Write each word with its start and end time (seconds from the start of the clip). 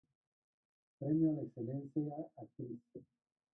Premio 0.97 1.29
a 1.29 1.33
la 1.33 1.43
excelencia, 1.43 2.09
Actriz 2.35 2.79